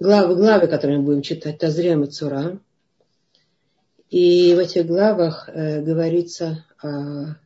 [0.00, 2.58] главы, главы, которые мы будем читать, Тазрем и Цура.
[4.08, 7.36] И в этих главах э, говорится о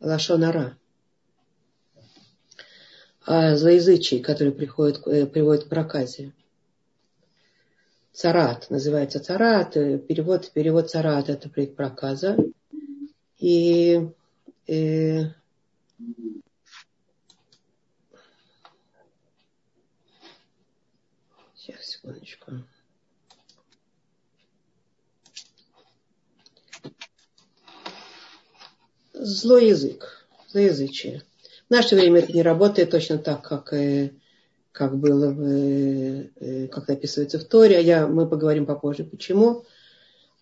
[0.00, 0.76] Лашонара,
[3.24, 6.32] о злоязычии, который приходит, э, приводит к проказе.
[8.12, 12.36] Царат, называется царат, э, перевод, перевод царат это проказа.
[13.38, 14.10] И
[14.66, 15.20] э,
[21.60, 22.52] сейчас, секундочку.
[29.12, 31.22] Злой язык, злоязычие.
[31.68, 34.12] В наше время это не работает точно так, как, э,
[34.72, 37.82] как было, в, как описывается в Торе.
[37.82, 39.66] Я, мы поговорим попозже, почему.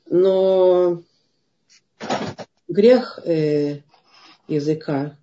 [0.06, 1.02] Но
[2.68, 3.80] грех э,
[4.46, 5.18] языка,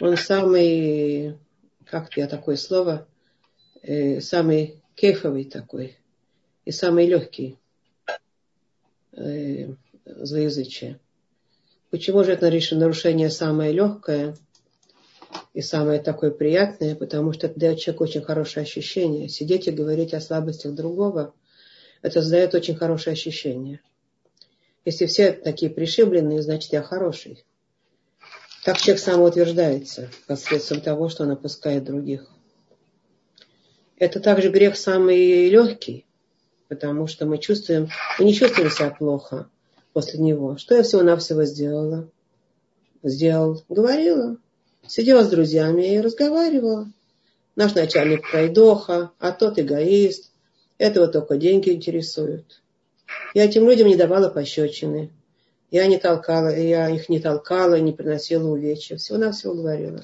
[0.00, 1.38] он самый,
[1.84, 3.06] как я такое слово,
[3.82, 5.96] э, самый кефовый такой
[6.64, 7.56] и самый легкий
[9.12, 9.68] э,
[10.04, 10.98] злоязычие.
[11.90, 14.36] Почему же это нарушение самое легкое
[15.54, 16.96] и самое такое приятное?
[16.96, 19.28] Потому что это дает человеку очень хорошее ощущение.
[19.28, 21.32] Сидеть и говорить о слабостях другого,
[22.02, 23.78] это создает очень хорошее ощущение–
[24.86, 27.44] если все такие пришибленные, значит я хороший.
[28.64, 32.30] Так человек самоутверждается посредством того, что он опускает других.
[33.98, 36.04] Это также грех самый легкий,
[36.68, 39.48] потому что мы чувствуем, мы не чувствуем себя плохо
[39.92, 40.58] после него.
[40.58, 42.08] Что я всего-навсего сделала?
[43.02, 44.36] Сделал, говорила,
[44.86, 46.90] сидела с друзьями и разговаривала.
[47.54, 50.30] Наш начальник пройдоха, а тот эгоист.
[50.76, 52.60] Этого только деньги интересуют.
[53.32, 55.10] Я этим людям не давала пощечины.
[55.70, 58.96] Я не толкала, я их не толкала, не приносила увечья.
[58.96, 60.02] Всего-навсего говорила.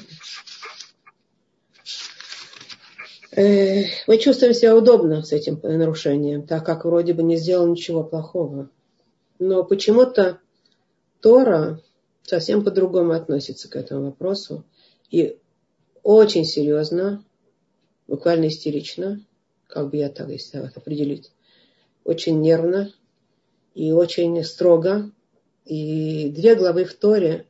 [3.34, 8.04] Э, мы чувствуем себя удобно с этим нарушением, так как вроде бы не сделал ничего
[8.04, 8.68] плохого.
[9.38, 10.38] Но почему-то
[11.20, 11.80] Тора
[12.24, 14.64] совсем по-другому относится к этому вопросу.
[15.10, 15.38] И
[16.02, 17.24] очень серьезно,
[18.06, 19.24] буквально истерично,
[19.66, 21.32] как бы я так, если так определить,
[22.04, 22.92] очень нервно
[23.74, 25.10] и очень строго.
[25.64, 27.46] И две главы в Торе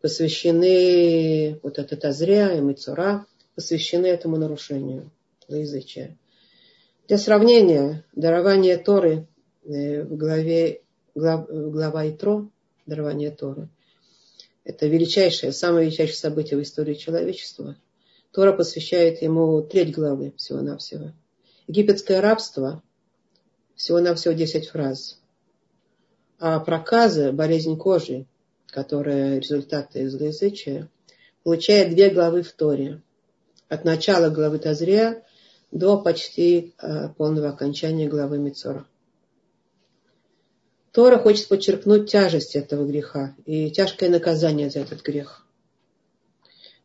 [0.00, 5.12] посвящены, вот этот Азря и Мицура, посвящены этому нарушению
[5.56, 6.16] язычия.
[7.08, 9.26] Для сравнения, дарование Торы
[9.64, 10.82] э, в главе,
[11.14, 12.48] глав, глава Итро,
[12.86, 13.68] дарование Торы,
[14.64, 17.76] это величайшее, самое величайшее событие в истории человечества.
[18.32, 21.12] Тора посвящает ему треть главы всего-навсего.
[21.66, 22.82] Египетское рабство
[23.74, 25.20] всего-навсего 10 фраз.
[26.38, 28.26] А проказы, болезнь кожи,
[28.66, 30.88] которая результат злоязычия,
[31.42, 33.02] получает две главы в Торе.
[33.68, 35.24] От начала главы Тазрия
[35.70, 38.86] до почти э, полного окончания главы Мицора.
[40.92, 45.46] Тора хочет подчеркнуть тяжесть этого греха и тяжкое наказание за этот грех.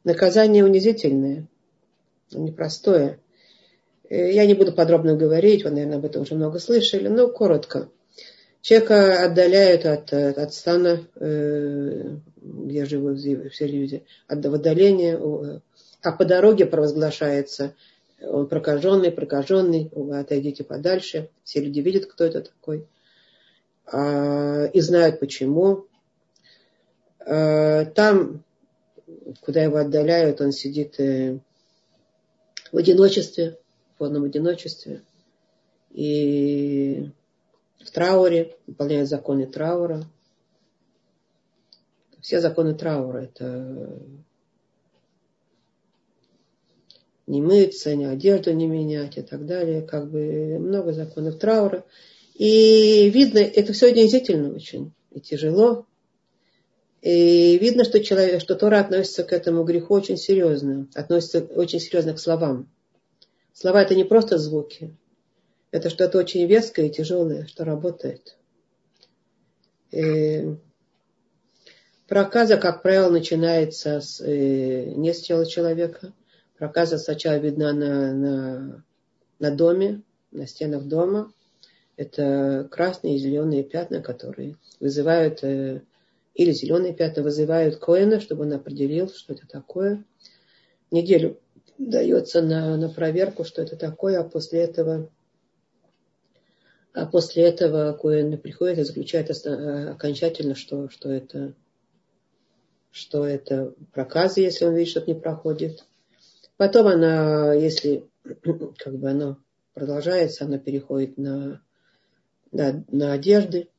[0.04, 1.48] Наказание унизительное,
[2.32, 3.20] непростое.
[4.08, 7.90] Э, я не буду подробно говорить, вы, наверное, об этом уже много слышали, но коротко.
[8.62, 15.62] Человека отдаляют от, от стана, э, где живут все люди, от отдаления,
[16.02, 17.74] а по дороге провозглашается,
[18.22, 22.88] он прокаженный, прокаженный, вы отойдите подальше, все люди видят, кто это такой,
[23.86, 25.88] а, и знают почему.
[27.20, 28.44] А, там,
[29.42, 31.40] куда его отдаляют, он сидит э,
[32.72, 33.58] в одиночестве,
[33.94, 35.02] в полном одиночестве
[35.92, 37.10] и
[37.84, 40.04] в трауре, выполняет законы траура.
[42.22, 44.00] Все законы траура это
[47.28, 49.82] не мыться, не одежду не менять и так далее.
[49.82, 51.86] Как бы много законов траура.
[52.34, 55.86] И видно, это все унизительно очень и тяжело.
[57.02, 62.14] И видно, что, человек, что Тора относится к этому греху очень серьезно, относится очень серьезно
[62.14, 62.70] к словам.
[63.54, 64.96] Слова это не просто звуки.
[65.72, 68.38] Это что-то очень веское и тяжелое, что работает.
[69.92, 70.56] И
[72.08, 76.12] проказа, как правило, начинается с, э, не с тела человека.
[76.58, 78.84] Проказа сначала видна на, на,
[79.40, 81.32] на доме, на стенах дома.
[81.98, 85.82] Это красные и зеленые пятна, которые вызывают, э,
[86.34, 90.04] или зеленые пятна вызывают Коэна, чтобы он определил, что это такое.
[90.92, 91.40] Неделю
[91.78, 95.10] дается на, на проверку, что это такое, а после этого
[96.94, 101.54] а после этого Коэн приходит и заключает э, окончательно, что, что это
[102.92, 105.84] что это проказы, если он видит, что это не проходит.
[106.58, 108.08] Потом она, если
[108.78, 109.38] как бы оно
[109.74, 111.62] продолжается, оно переходит на,
[112.52, 113.70] на, на одежды,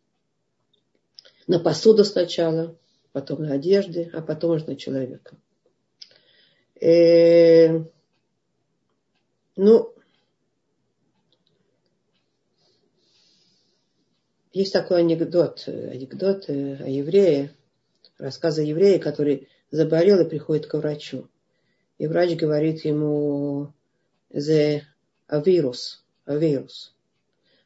[1.47, 2.77] на посуду сначала,
[3.13, 5.37] потом на одежды, а потом уже на человека.
[6.81, 7.85] Э,
[9.57, 9.95] ну,
[14.53, 17.55] есть такой анекдот, анекдот э, о еврее,
[18.19, 21.29] рассказ о еврее, который заболел и приходит к врачу.
[21.99, 23.73] И врач говорит ему,
[24.33, 24.83] the
[25.31, 26.95] вирус, вирус.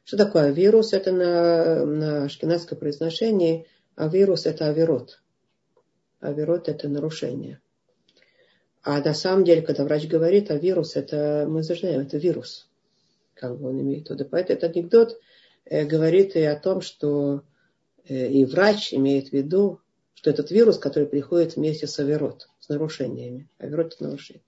[0.03, 0.93] Что такое вирус?
[0.93, 5.21] Это на, на шкинадском произношении, а вирус это аверот.
[6.19, 7.59] Аверот это нарушение.
[8.83, 12.67] А на самом деле, когда врач говорит, а вирус это, мы знаем, это вирус.
[13.35, 14.25] Как бы он имеет виду.
[14.25, 15.19] Поэтому этот анекдот
[15.65, 17.43] э, говорит и о том, что
[18.07, 19.81] э, и врач имеет в виду,
[20.15, 23.47] что этот вирус, который приходит вместе с аверот, с нарушениями.
[23.57, 24.43] Аверот это нарушение.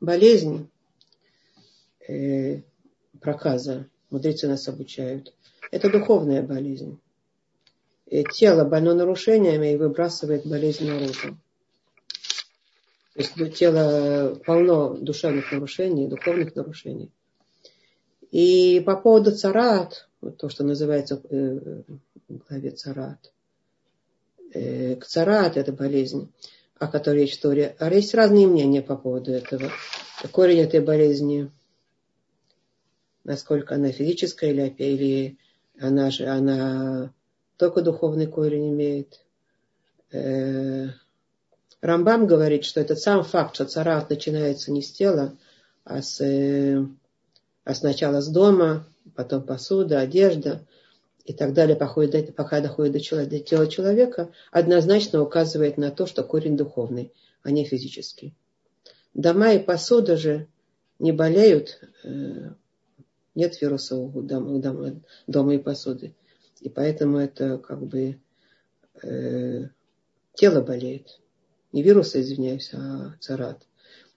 [0.00, 0.68] Болезнь
[2.06, 2.62] э,
[3.20, 5.34] проказа, мудрецы нас обучают,
[5.70, 6.98] это духовная болезнь.
[8.06, 11.36] И тело больно нарушениями и выбрасывает болезнь наружу.
[13.14, 17.10] То есть тело полно душевных нарушений, духовных нарушений.
[18.30, 21.82] И по поводу царат, вот то, что называется э,
[22.28, 23.32] в главе царат,
[24.52, 26.32] э, к царат это болезнь,
[26.78, 27.76] о которой есть история.
[27.78, 29.70] А есть разные мнения по поводу этого.
[30.32, 31.50] Корень этой болезни
[33.28, 35.38] насколько она физическая или, или
[35.78, 37.12] она же она
[37.58, 39.20] только духовный корень имеет.
[40.10, 40.88] Э,
[41.82, 45.36] Рамбам говорит, что этот сам факт, что царат начинается не с тела,
[45.84, 46.82] а, с, э,
[47.64, 50.66] а сначала с дома, потом посуда, одежда
[51.28, 56.06] и так далее, походит, пока доходит до, человека, до тела человека, однозначно указывает на то,
[56.06, 58.34] что корень духовный, а не физический.
[59.12, 60.46] Дома и посуда же
[60.98, 62.50] не болеют э,
[63.34, 66.14] нет вируса у дома, дома, дома и посуды.
[66.60, 68.18] И поэтому это как бы
[69.02, 69.68] э,
[70.32, 71.20] тело болеет.
[71.72, 73.66] Не вируса, извиняюсь, а царат.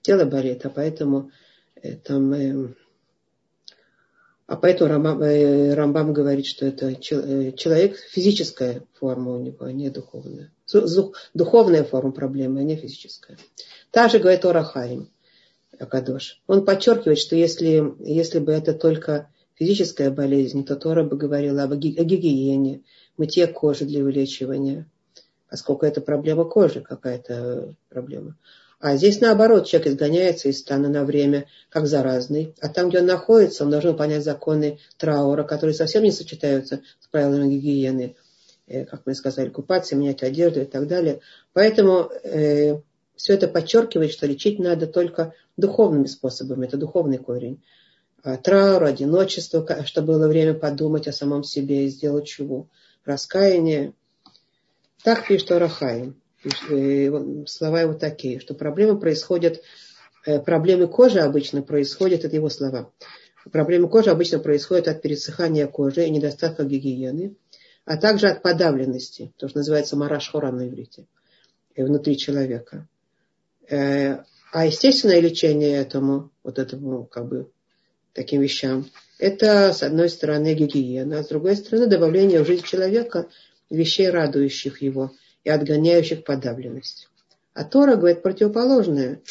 [0.01, 1.31] Тело болеет, а поэтому
[1.75, 2.33] э, там...
[2.33, 2.73] Э,
[4.47, 9.71] а поэтому Рамбам, э, Рамбам говорит, что это э, человек, физическая форма у него, а
[9.71, 10.51] не духовная.
[11.33, 13.37] Духовная форма проблемы, а не физическая.
[13.91, 15.09] Также говорит Орахаим.
[15.79, 16.41] Акадош.
[16.47, 21.71] Он подчеркивает, что если, если бы это только физическая болезнь, то Тора бы говорила об,
[21.71, 22.81] о гигиене,
[23.17, 24.87] мытье кожи для вылечивания,
[25.49, 28.37] поскольку это проблема кожи, какая-то проблема.
[28.81, 32.55] А здесь наоборот, человек изгоняется из стана на время, как заразный.
[32.61, 37.07] А там, где он находится, он должен понять законы траура, которые совсем не сочетаются с
[37.07, 38.15] правилами гигиены.
[38.65, 41.19] Э, как мы сказали, купаться, менять одежду и так далее.
[41.53, 42.79] Поэтому э,
[43.15, 46.65] все это подчеркивает, что лечить надо только духовными способами.
[46.65, 47.61] Это духовный корень.
[48.23, 52.67] А траур, одиночество, чтобы было время подумать о самом себе и сделать чего.
[53.05, 53.93] Раскаяние.
[55.03, 56.19] Так пишет Арахаим.
[56.43, 59.61] Слова его такие, что проблемы происходят,
[60.25, 62.91] э, проблемы кожи обычно происходят, это его слова.
[63.51, 67.35] Проблемы кожи обычно происходят от пересыхания кожи и недостатка гигиены,
[67.85, 71.05] а также от подавленности, то, что называется марашхора на иврите,
[71.75, 72.87] э, внутри человека.
[73.69, 77.51] Э, а естественное лечение этому, вот этому, как бы,
[78.13, 78.89] таким вещам,
[79.19, 83.29] это, с одной стороны, гигиена, а с другой стороны, добавление в жизнь человека
[83.69, 85.11] вещей, радующих его
[85.43, 87.09] и отгоняющих подавленность.
[87.53, 89.21] А Тора говорит противоположное.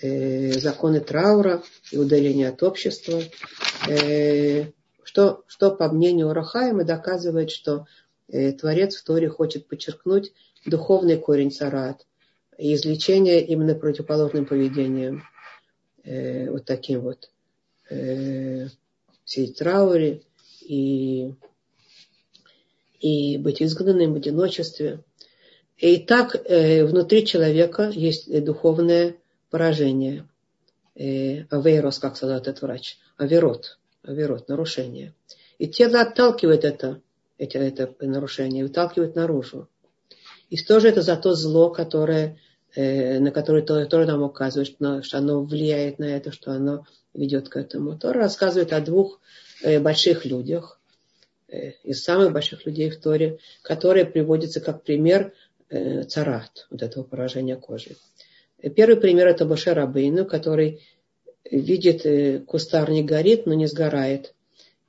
[0.00, 3.20] Э, законы траура и удаление от общества.
[3.88, 4.66] Э,
[5.02, 7.86] что, что, по мнению Рахаима, доказывает, что
[8.28, 10.32] э, Творец в Торе хочет подчеркнуть
[10.66, 12.06] духовный корень царат,
[12.58, 15.22] и излечение именно противоположным поведением,
[16.04, 17.30] э, вот таким вот,
[17.90, 18.66] э,
[19.24, 20.22] всей трауре
[20.60, 21.34] и,
[23.00, 25.02] и быть изгнанным в одиночестве.
[25.78, 29.16] И так э, внутри человека есть духовное
[29.50, 30.28] поражение.
[30.94, 32.98] Э, авейрос, как сказал этот врач.
[33.16, 33.78] Аверот.
[34.02, 35.14] Аверот, нарушение.
[35.58, 37.00] И тело отталкивает это,
[37.38, 39.68] это, это нарушение, выталкивает наружу.
[40.50, 42.38] И что же это за то зло, которое
[42.74, 44.68] Э, на который Тора нам указывает,
[45.04, 47.98] что оно влияет на это, что оно ведет к этому.
[47.98, 49.20] Тора рассказывает о двух
[49.62, 50.78] э, больших людях,
[51.48, 55.32] э, из самых больших людей в Торе, которые приводятся как пример
[55.70, 57.96] царат, вот этого поражения кожи.
[58.76, 60.82] Первый пример это Баше Рабейну, который
[61.50, 64.34] видит, кустарник горит, но не сгорает.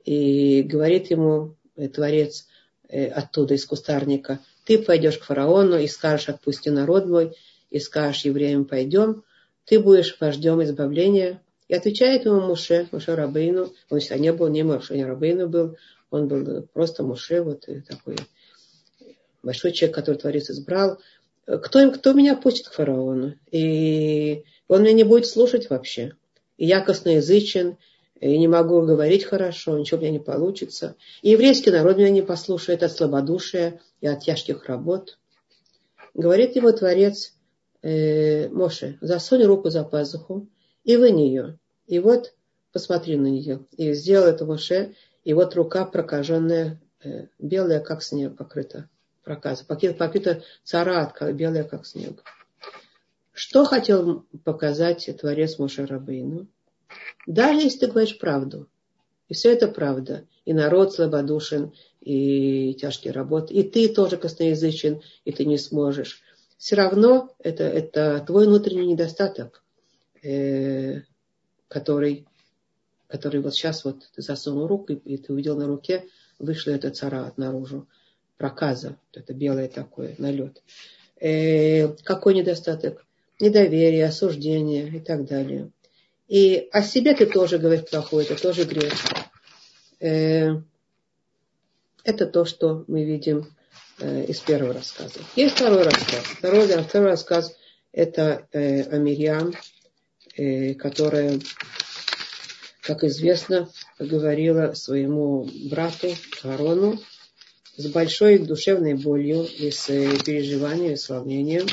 [0.04, 1.56] И говорит ему
[1.94, 2.46] Творец
[2.88, 7.36] оттуда, из кустарника, ты пойдешь к фараону и скажешь, отпусти народ мой,
[7.70, 9.22] и скажешь евреям, пойдем,
[9.64, 14.96] ты будешь вождем избавления, И отвечает ему Муше, Муше Рабейну, он не был, не Муше,
[14.96, 15.76] не Рабейну был,
[16.10, 18.16] он был просто Муше, вот такой
[19.42, 20.98] большой человек, который Творец избрал.
[21.46, 23.34] Кто, кто меня пустит к фараону?
[23.50, 26.12] И он меня не будет слушать вообще.
[26.56, 27.76] И я косноязычен,
[28.20, 30.96] и не могу говорить хорошо, ничего у меня не получится.
[31.22, 35.18] И еврейский народ меня не послушает от слабодушия и от тяжких работ.
[36.12, 37.34] Говорит ему Творец,
[37.82, 40.48] э, Моше, засунь руку за пазуху
[40.84, 41.58] и вынь ее.
[41.86, 42.34] И вот
[42.72, 43.64] посмотри на нее.
[43.76, 44.94] И сделал это Моше,
[45.24, 48.88] и вот рука прокаженная, э, белая, как снег, покрыта
[49.22, 52.22] проказа, покрыта царатка, белая, как снег.
[53.32, 56.46] Что хотел показать Творец Моше Рабейну?
[57.26, 58.68] Даже если ты говоришь правду,
[59.28, 65.32] и все это правда, и народ слабодушен, и тяжкие работы, и ты тоже косноязычен, и
[65.32, 66.22] ты не сможешь.
[66.58, 69.62] Все равно это, это твой внутренний недостаток,
[70.22, 71.02] э,
[71.68, 72.26] который,
[73.06, 76.06] который вот сейчас вот ты засунул руку, и ты увидел на руке,
[76.38, 77.88] вышла эта цара наружу,
[78.40, 80.62] проказа, это белое такое, налет.
[81.20, 83.04] Э, какой недостаток?
[83.38, 85.70] Недоверие, осуждение и так далее.
[86.26, 88.94] И о себе ты тоже говоришь плохое, это тоже грех.
[90.00, 90.54] Э,
[92.02, 93.46] это то, что мы видим
[93.98, 95.20] э, из первого рассказа.
[95.36, 96.24] Есть второй рассказ.
[96.38, 97.54] Второй, второй рассказ
[97.92, 99.52] это э, о Мирьям,
[100.78, 101.38] которая,
[102.80, 103.68] как известно,
[103.98, 106.08] говорила своему брату
[106.42, 106.98] Аарону
[107.80, 111.66] с большой душевной болью и с переживанием, и с волнением,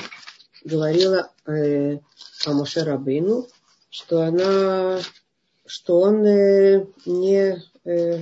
[0.63, 3.47] говорила о Моше Рабейну,
[3.89, 5.01] что она,
[5.65, 8.21] что он э, не э,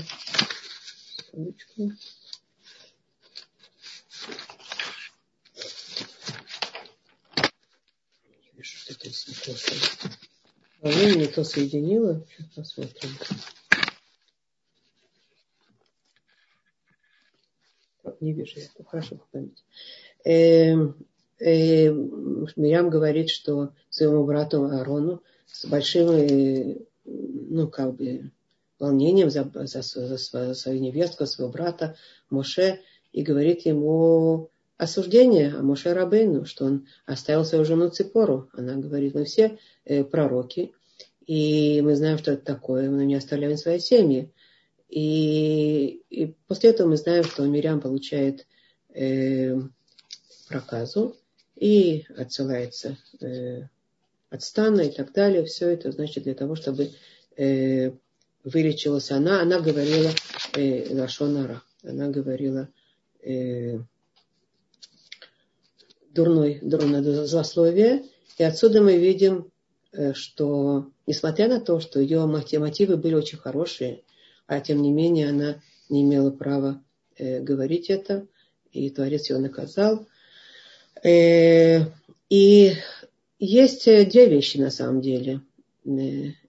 [8.62, 9.36] что-то не
[10.82, 12.26] то, не то соединила.
[12.30, 13.12] Сейчас посмотрим.
[18.20, 18.84] Не вижу я.
[18.86, 19.64] Хорошо память.
[20.24, 20.76] Э,
[21.40, 21.92] э,
[22.56, 28.32] Мирям говорит, что своему брату Арону с большим, э, ну, как бы,
[28.80, 31.96] волнением за, за, за свою невестку, своего брата
[32.30, 32.82] Моше,
[33.12, 38.50] и говорит ему осуждение о Моше Рабейну, что он оставил свою жену Ципору.
[38.54, 40.74] Она говорит, мы все э, пророки,
[41.26, 44.32] и мы знаем, что это такое, мы не оставляем свои семьи.
[44.96, 48.48] И, и после этого мы знаем, что Мирям получает
[48.94, 49.54] э,
[50.48, 51.18] проказу
[51.58, 53.64] и отсылается э,
[54.30, 55.44] от стана и так далее.
[55.44, 56.92] Все это значит для того, чтобы
[57.36, 57.92] э,
[58.46, 59.42] вылечилась она.
[59.42, 60.12] Она говорила
[60.54, 61.62] э, Лашонара.
[61.84, 62.70] Она говорила
[63.22, 63.80] э,
[66.10, 68.06] дурной, дурное злословие.
[68.38, 69.52] И отсюда мы видим,
[69.92, 74.05] э, что несмотря на то, что ее мотивы были очень хорошие,
[74.48, 76.82] а тем не менее она не имела права
[77.18, 78.28] э, говорить это,
[78.72, 80.08] и Творец ее наказал.
[81.04, 81.86] Э,
[82.30, 82.74] и
[83.40, 85.42] есть э, две вещи на самом деле.
[85.86, 85.90] Э,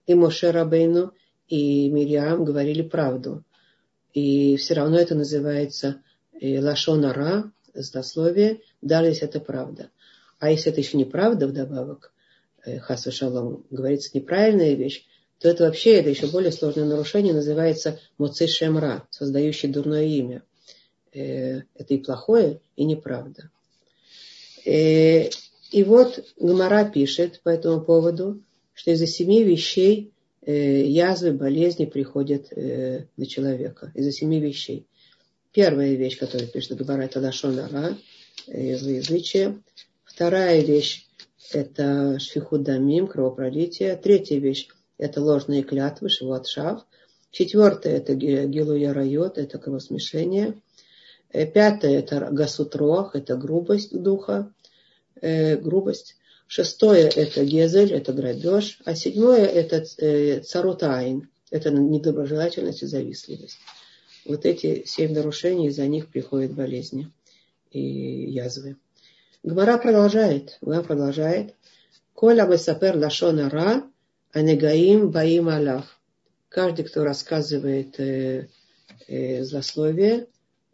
[0.06, 1.12] и Моше Рабейну,
[1.48, 3.44] и Мириам говорили правду.
[4.12, 6.02] И все равно это называется
[6.40, 9.90] э, лашонара, злословие, даже если это правда.
[10.38, 12.12] А если это еще неправда вдобавок,
[12.80, 15.06] хасу шалом, говорится неправильная вещь,
[15.38, 20.42] то это вообще, это еще более сложное нарушение, называется моци шемра, создающий дурное имя.
[21.12, 23.50] Это и плохое, и неправда.
[24.64, 30.12] И вот Гмара пишет по этому поводу, что из-за семи вещей
[30.42, 33.90] э, язвы, болезни приходят э, на человека.
[33.94, 34.86] Из-за семи вещей.
[35.52, 37.96] Первая вещь, которую пишет Гмара, это лашонара,
[38.46, 39.60] э, злоязычие.
[40.04, 41.06] Вторая вещь–
[41.52, 43.96] это шфихудамим, кровопролитие.
[43.96, 46.84] Третья вещь– это ложные клятвы, шиватшав.
[47.30, 50.54] Четвертое– это гилуя райот, это кровосмешение.
[51.32, 54.52] Пятое– это гасутрох, это грубость духа
[55.20, 56.16] э, грубость.
[56.46, 58.80] Шестое– это гезель, это грабеж.
[58.84, 63.58] А седьмое– это э, царутайн, это недоброжелательность и завистливость.
[64.24, 67.10] Вот эти семь нарушений, из-за них приходят болезни
[67.70, 67.80] и
[68.30, 68.76] язвы.
[69.42, 70.58] Гмара продолжает.
[70.60, 71.54] Гмара продолжает.
[72.14, 73.84] Коля сапер лашона ра,
[74.36, 75.98] анегаим баим алав.
[76.50, 78.48] Каждый, кто рассказывает э,
[79.08, 80.26] э, злословие,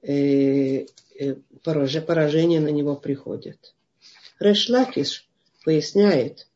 [0.02, 0.86] э,
[1.18, 3.74] э, поражение на него приходит.
[4.40, 5.28] Решлакиш
[5.64, 6.48] поясняет,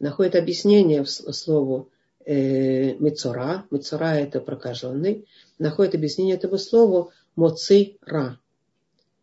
[0.00, 1.90] находит объяснение в слову
[2.26, 3.64] э, Мицора.
[3.70, 5.28] Мицора это прокаженный.
[5.60, 8.40] Находит объяснение этому слову Моцира.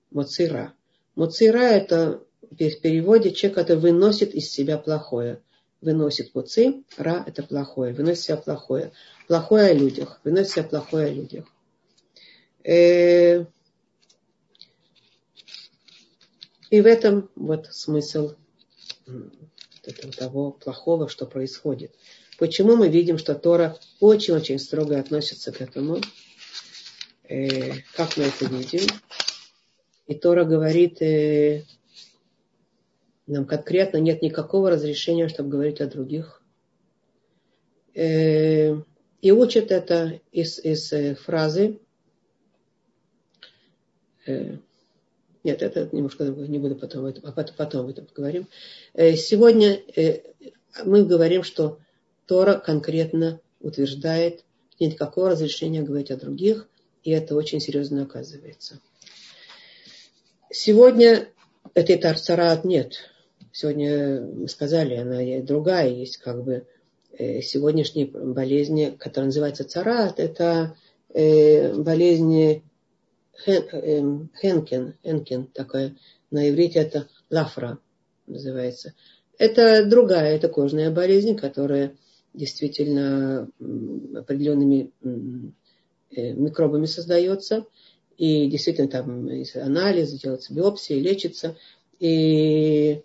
[0.10, 0.74] Моцира.
[1.15, 5.42] Моцира это в переводе человек, который выносит из себя плохое.
[5.86, 8.92] Выносит пуцы, ра– это плохое, выносит себя плохое.
[9.27, 11.46] Плохое о людях, выносит себя плохое о людях.
[12.63, 13.46] Э,
[16.70, 18.34] и в этом вот смысл
[20.18, 21.94] того плохого, что происходит.
[22.38, 26.01] Почему мы видим, что Тора очень-очень строго относится к этому?
[27.24, 28.88] Э, как мы это видим?
[30.08, 31.63] И Тора говорит, э,
[33.27, 36.41] нам конкретно нет никакого разрешения, чтобы говорить о других.
[37.96, 38.75] Э,
[39.22, 41.79] и учат это из, из э, фразы.
[44.27, 44.58] Э,
[45.44, 47.13] нет, это немножко не буду потом,
[47.58, 48.48] потом, об этом поговорим.
[48.96, 49.79] Сегодня
[50.84, 51.77] мы говорим, что
[52.25, 54.44] Тора конкретно утверждает,
[54.79, 56.67] нет никакого разрешения говорить о других,
[57.03, 58.79] и это очень серьезно оказывается.
[60.50, 61.29] Сегодня
[61.75, 63.14] этой тарцарат нет.
[63.57, 66.67] Сегодня мы сказали, она другая есть, как бы
[67.17, 70.75] э, сегодняшние болезни, которая называется царат, это
[71.13, 72.65] э, болезни
[73.45, 75.95] хен, хенкен, хенкен такая,
[76.31, 77.79] на иврите это лафра
[78.27, 78.93] называется.
[79.38, 81.95] Это другая, это кожная болезнь, которая
[82.33, 87.65] действительно определенными э, микробами создается.
[88.17, 91.55] И действительно там анализ, делается биопсия, лечится.
[92.01, 93.01] И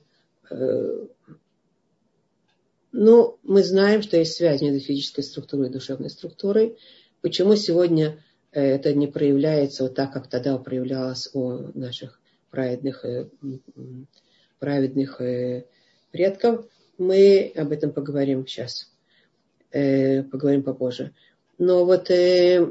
[2.93, 6.77] ну, мы знаем, что есть связь между физической структурой и душевной структурой.
[7.21, 13.05] Почему сегодня э, это не проявляется вот так, как тогда проявлялось у наших праведных,
[14.59, 15.21] праведных
[16.11, 16.67] предков?
[16.99, 18.91] Мы об этом поговорим сейчас
[19.73, 21.15] э, поговорим попозже.
[21.59, 22.67] Но вот э,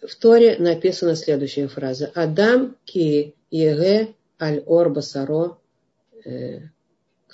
[0.00, 2.10] в Торе написана следующая фраза.
[2.14, 5.58] Адам ки еге аль ор басаро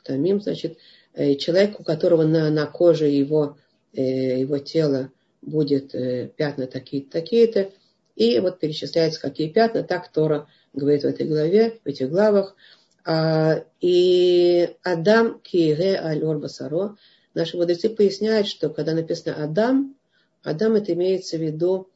[0.06, 0.78] ктамим, значит,
[1.14, 3.56] э, человек, у которого на, на коже его,
[3.92, 5.10] э, его тела
[5.42, 7.72] будет э, пятна такие-то, такие-то,
[8.14, 12.56] и вот перечисляется, какие пятна, так Тора говорит в этой главе, в этих главах.
[13.04, 16.96] А, и Адам киге аль басаро,
[17.34, 19.94] Наши мудрецы поясняют, что когда написано Адам,
[20.42, 21.90] Адам это имеется в виду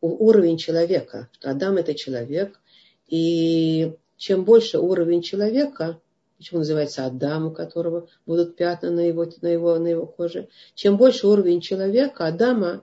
[0.00, 2.58] уровень человека, что Адам это человек,
[3.06, 6.00] и чем больше уровень человека,
[6.40, 10.96] почему называется Адам, у которого будут пятна на его, на его, на его коже, чем
[10.96, 12.82] больше уровень человека, Адама,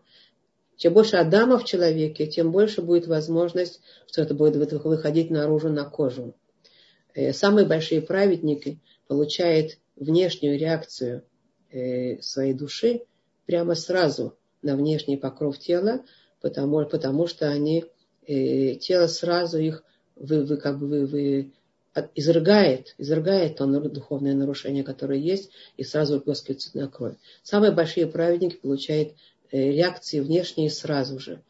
[0.76, 5.86] чем больше Адама в человеке, тем больше будет возможность, что это будет выходить наружу на
[5.86, 6.36] кожу.
[7.16, 11.24] Э, самые большие праведники получают внешнюю реакцию
[11.72, 13.06] э, своей души
[13.48, 16.06] прямо сразу на внешний покров тела,
[16.42, 17.86] потому, потому что они,
[18.28, 19.84] э, тело сразу их
[20.16, 21.54] вы, вы, как бы вы, вы
[22.16, 26.24] изрыгает, изрыгает то духовное нарушение, которое есть, и сразу
[26.74, 27.16] на кровь.
[27.44, 29.14] Самые большие праведники получают
[29.52, 31.42] э, реакции внешние сразу же.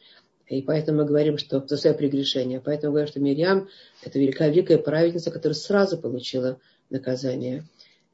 [0.48, 2.62] И поэтому мы говорим, что за свое прегрешение.
[2.62, 3.68] Поэтому говорим, что Мирьям–
[4.04, 7.66] это великая, великая праведница, которая сразу получила наказание.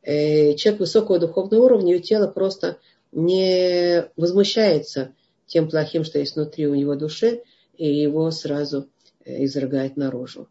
[0.02, 2.80] Э, человек высокого духовного уровня, ее тело просто
[3.12, 5.14] не возмущается
[5.46, 7.44] тем плохим, что есть внутри у него души,
[7.78, 8.90] и его сразу
[9.24, 10.50] э, изрыгает наружу.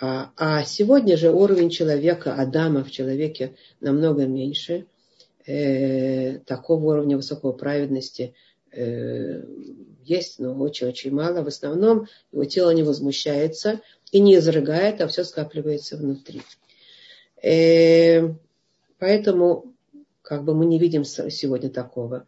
[0.00, 4.86] А, а сегодня же уровень человека, Адама в человеке намного меньше.
[5.46, 8.34] Э, такого уровня высокой праведности
[8.72, 9.42] э,
[10.04, 11.42] есть, но очень-очень мало.
[11.42, 13.80] В основном его тело не возмущается
[14.10, 16.42] и не изрыгает, а все скапливается внутри.
[17.42, 18.34] Э,
[19.04, 19.74] Поэтому
[20.22, 22.26] как бы мы не видим сегодня такого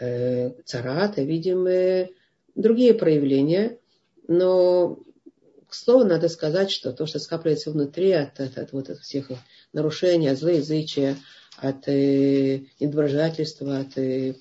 [0.00, 2.10] э, царата, видим э,
[2.56, 3.78] другие проявления.
[4.26, 4.98] Но,
[5.68, 9.30] к слову, надо сказать, что то, что скапливается внутри от, от, от, вот, от всех
[9.72, 11.16] нарушений, от злоязычия,
[11.58, 14.34] от э, недоброжательства, от, э,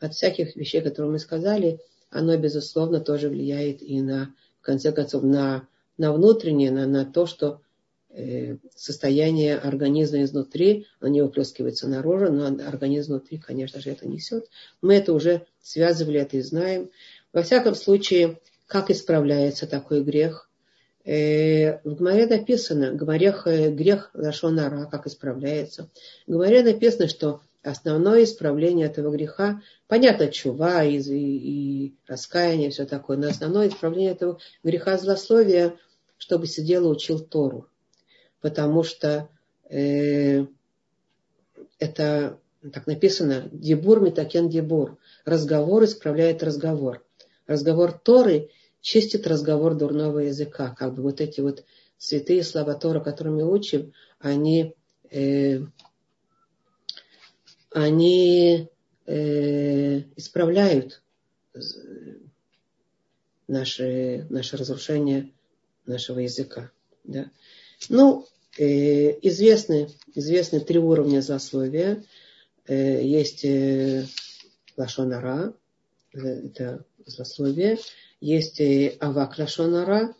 [0.00, 1.80] от всяких вещей, которые мы сказали,
[2.10, 5.66] оно, безусловно, тоже влияет и на, в конце концов, на,
[5.98, 7.62] на внутреннее, на, на то, что
[8.14, 14.50] Э, состояние организма изнутри, оно не выплескивается наружу, но организм внутри, конечно же, это несет.
[14.82, 16.90] Мы это уже связывали, это и знаем.
[17.32, 20.50] Во всяком случае, как исправляется такой грех?
[21.04, 25.88] Э, в Гмаре написано, грех, грех Лашонара, как исправляется.
[26.26, 33.16] В Гмаре написано, что основное исправление этого греха, понятно, чува и, и раскаяние, все такое,
[33.16, 35.76] но основное исправление этого греха злословия,
[36.18, 37.68] чтобы сидел и учил Тору
[38.42, 39.28] потому что
[39.70, 40.44] э,
[41.78, 42.38] это
[42.72, 44.98] так написано, дебур метакен дебур.
[45.24, 47.04] Разговор исправляет разговор.
[47.46, 48.50] Разговор Торы
[48.82, 50.74] чистит разговор дурного языка.
[50.76, 51.64] Как бы вот эти вот
[51.96, 54.74] святые слова Тора, которые мы учим, они,
[55.10, 55.60] э,
[57.70, 58.68] они
[59.06, 61.02] э, исправляют
[63.46, 65.32] наше, наше разрушение
[65.86, 66.70] нашего языка.
[67.04, 67.30] Да.
[67.88, 68.26] Ну,
[68.58, 68.64] э,
[69.28, 72.04] известны, известны три уровня злословия.
[72.66, 74.06] Э, есть э,
[74.76, 75.54] лашонара,
[76.12, 77.78] э, это злословие.
[78.22, 80.14] Есть э, авак лашонара,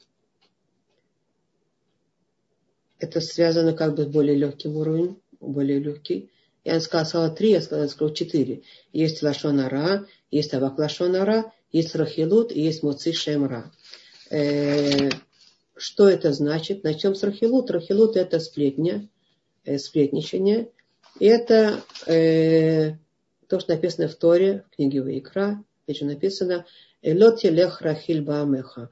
[2.99, 6.29] это связано как бы с более легким уровнем, более легкий.
[6.65, 8.63] Я сказала три, я сказала, сказала четыре.
[8.93, 13.71] Есть лашонара, есть авак лашонара, есть рахилут и есть муци шемра.
[14.31, 15.09] Э,
[15.77, 16.83] что это значит?
[16.83, 17.71] Начнем с рахилут.
[17.71, 19.09] Рахилут это сплетня,
[19.65, 20.71] э, сплетничание.
[21.21, 22.95] И это э,
[23.47, 25.63] то, что написано в Торе, в книге Ваикра.
[25.87, 26.67] Же написано
[27.03, 28.91] «Элот лех рахиль баамеха».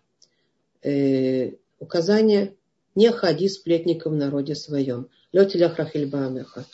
[0.83, 2.55] Э, указание
[2.95, 5.09] не ходи сплетником в народе своем.
[5.33, 6.65] Летиля Храхильбамеха.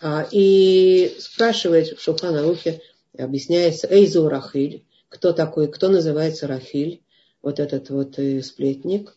[0.00, 2.80] А, и спрашивает в Шуханарухе,
[3.16, 7.02] объясняется, Эйзу Рахиль, кто такой, кто называется Рахиль,
[7.40, 9.16] вот этот вот э, сплетник.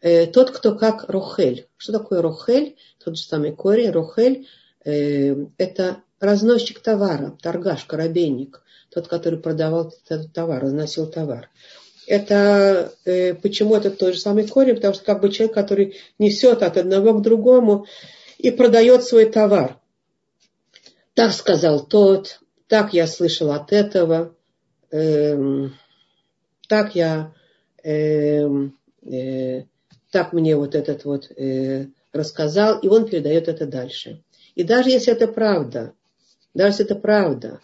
[0.00, 1.68] Э, тот, кто как Рохель.
[1.76, 2.76] Что такое Рохель?
[3.02, 3.90] Тот же самый корень.
[3.90, 4.46] Рохель
[4.84, 8.62] это разносчик товара, торгаш, коробейник.
[8.90, 11.50] Тот, который продавал этот товар, разносил товар
[12.06, 16.62] это э, почему это тот же самый корень, потому что как бы человек, который несет
[16.62, 17.86] от одного к другому
[18.38, 19.78] и продает свой товар.
[21.14, 24.34] Так сказал тот, так я слышал от этого,
[24.90, 25.68] э,
[26.68, 27.32] так я,
[27.82, 28.46] э,
[29.02, 29.64] э,
[30.10, 34.22] так мне вот этот вот э, рассказал, и он передает это дальше.
[34.54, 35.92] И даже если это правда,
[36.56, 37.60] даже если это правда,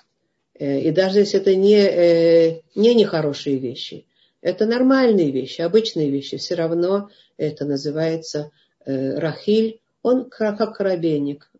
[0.54, 4.06] э, и даже если это не, э, не нехорошие вещи–
[4.42, 6.36] это нормальные вещи, обычные вещи.
[6.36, 8.50] Все равно это называется
[8.84, 9.80] э, рахиль.
[10.02, 11.50] Он как коробейник,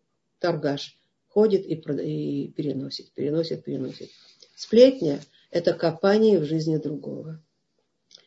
[0.41, 4.11] торгаш, ходит и, и переносит, переносит, переносит.
[4.57, 5.21] Сплетня–
[5.53, 7.41] это копание в жизни другого.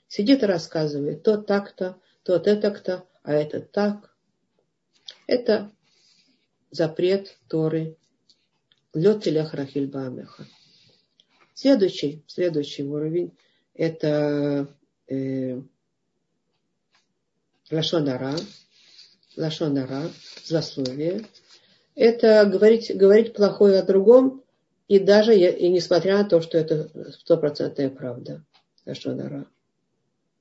[0.08, 4.15] Сидит и рассказывает, тот так-то, тот это-то, а это так.
[5.28, 5.70] Это
[6.72, 7.98] запрет Торы.
[8.95, 10.45] Лед телях рахиль бамеха.
[11.53, 13.34] Следующий, следующий уровень
[13.73, 14.67] это
[15.08, 15.62] э,
[17.69, 18.36] лашонара,
[19.36, 20.10] лашонара,
[20.45, 21.25] злословие.
[21.93, 24.43] Это говорить, говорить плохое о другом,
[24.88, 28.45] и даже и несмотря на то, что это стопроцентная правда.
[28.86, 29.45] Лашонара.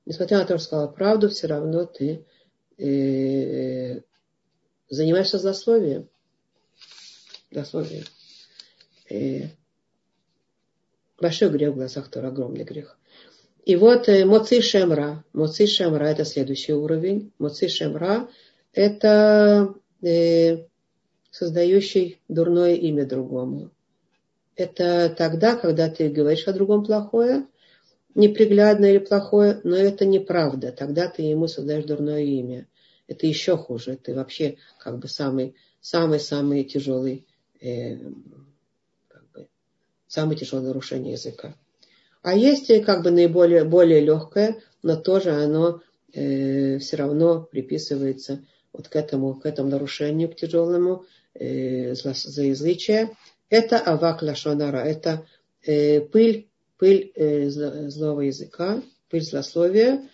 [0.05, 2.25] Несмотря на то, что сказала правду, все равно ты
[2.77, 4.01] э,
[4.89, 6.07] занимаешься злословием.
[7.51, 8.05] Злословием.
[11.19, 12.97] Большой грех в глазах Тора, огромный грех.
[13.65, 15.23] И вот э, Моци Шемра.
[15.33, 17.31] Моци Шемра это следующий уровень.
[17.39, 18.29] Моци Шемра
[18.73, 20.65] это э,
[21.31, 23.71] создающий дурное имя другому.
[24.55, 27.47] Это тогда, когда ты говоришь о другом плохое,
[28.13, 30.71] неприглядное или плохое, но это неправда.
[30.71, 32.67] Тогда ты ему создаешь дурное имя.
[33.07, 33.97] Это еще хуже.
[33.97, 37.25] Ты вообще как бы самый, самый, самый тяжелый,
[37.61, 37.97] э,
[40.15, 41.55] самое тяжелое нарушение языка.
[42.23, 45.81] А есть как бы наиболее более легкое, но тоже оно
[46.13, 53.11] э, все равно приписывается вот к этому, к этому нарушению, к тяжелому э, заязычия.
[53.49, 55.27] Это авак лашонара, это
[55.61, 60.09] э, пыль, пыль э, злого языка, пыль злословия.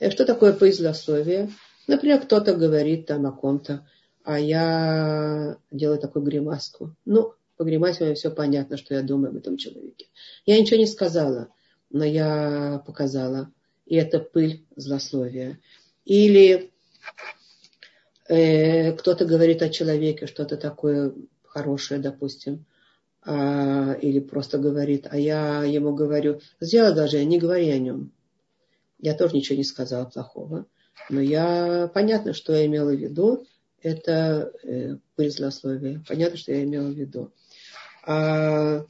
[0.00, 1.50] Э, что такое пыль злословия?
[1.86, 3.86] Например, кто-то говорит там о ком-то,
[4.24, 6.96] а я делаю такую гримаску.
[7.04, 10.06] Ну, гримасе мне все понятно, что я думаю об этом человеке.
[10.46, 11.48] Я ничего не сказала,
[11.90, 13.50] но я показала.
[13.86, 15.60] И это пыль злословия.
[16.04, 16.72] Или
[18.28, 22.64] э, кто-то говорит о человеке что-то такое хорошее, допустим,
[23.24, 28.12] а, или просто говорит, а я ему говорю, сделай даже, не говори о нем.
[28.98, 30.66] Я тоже ничего не сказала плохого,
[31.08, 33.46] но я понятно, что я имела в виду,
[33.82, 36.02] это э, пыль злословия.
[36.08, 37.32] Понятно, что я имела в виду.
[38.04, 38.84] А,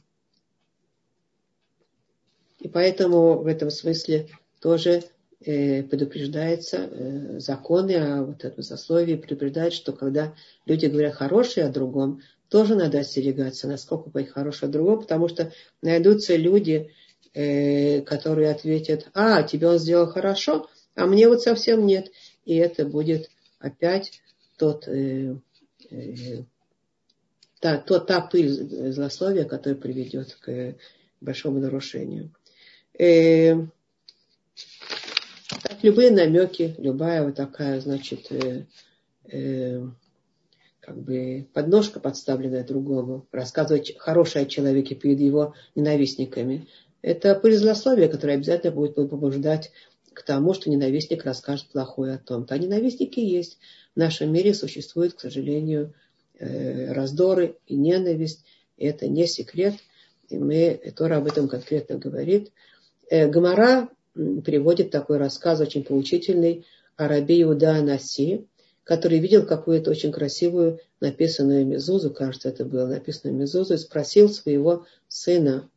[2.59, 4.29] и поэтому в этом смысле
[4.61, 5.03] тоже
[5.41, 10.33] э, предупреждается э, законы о вот этом сословии, предупреждает, что когда
[10.65, 15.51] люди говорят хорошие о другом, тоже надо остерегаться, насколько быть хорошим о другом, потому что
[15.81, 16.91] найдутся люди,
[17.33, 22.11] э, которые ответят, а, тебе он сделал хорошо, а мне вот совсем нет.
[22.45, 24.21] И это будет опять
[24.57, 24.87] тот
[27.63, 30.75] та, то, та пыль злословия, которая приведет к
[31.21, 32.29] большому нарушению.
[32.99, 33.55] Э,
[35.47, 38.65] так, любые намеки, любая вот такая, значит, э,
[39.31, 39.81] э,
[40.81, 46.67] как бы подножка подставленная другому, рассказывать хорошее о человеке перед его ненавистниками.
[47.01, 49.71] Это пыль злословия, которое обязательно будет побуждать
[50.13, 52.55] к тому, что ненавистник расскажет плохое о том-то.
[52.55, 53.57] А ненавистники есть.
[53.95, 56.03] В нашем мире существуют, к сожалению, э,
[56.45, 58.43] раздоры и ненависть.
[58.77, 59.75] И это не секрет.
[60.29, 62.51] И мы, Тора об этом конкретно говорит.
[63.09, 68.47] Э, Гамара приводит такой рассказ, очень поучительный, о рабе Иуда Анаси,
[68.83, 74.85] который видел какую-то очень красивую написанную мезузу, кажется, это было написанную мезузу, и спросил своего
[75.07, 75.69] сына,